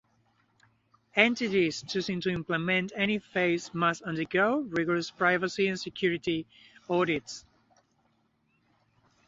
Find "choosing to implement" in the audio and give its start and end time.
1.87-2.91